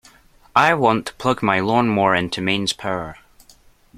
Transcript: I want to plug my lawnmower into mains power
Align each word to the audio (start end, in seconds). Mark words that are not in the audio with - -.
I 0.55 0.73
want 0.73 1.05
to 1.05 1.13
plug 1.13 1.43
my 1.43 1.59
lawnmower 1.59 2.15
into 2.15 2.41
mains 2.41 2.73
power 2.73 3.17